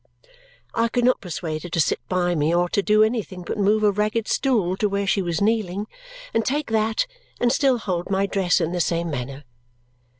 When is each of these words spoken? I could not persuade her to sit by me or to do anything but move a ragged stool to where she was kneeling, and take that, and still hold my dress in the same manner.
I 0.73 0.87
could 0.87 1.03
not 1.05 1.21
persuade 1.21 1.61
her 1.61 1.69
to 1.69 1.79
sit 1.79 1.99
by 2.09 2.33
me 2.33 2.55
or 2.55 2.67
to 2.69 2.81
do 2.81 3.03
anything 3.03 3.43
but 3.43 3.59
move 3.59 3.83
a 3.83 3.91
ragged 3.91 4.27
stool 4.27 4.75
to 4.77 4.89
where 4.89 5.05
she 5.05 5.21
was 5.21 5.41
kneeling, 5.43 5.85
and 6.33 6.43
take 6.43 6.71
that, 6.71 7.05
and 7.39 7.51
still 7.53 7.77
hold 7.77 8.09
my 8.09 8.25
dress 8.25 8.59
in 8.59 8.71
the 8.71 8.81
same 8.81 9.11
manner. 9.11 9.43